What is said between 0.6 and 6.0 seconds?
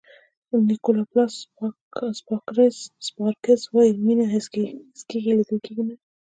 نیکولاس سپارکز وایي مینه حس کېږي لیدل کېږي نه.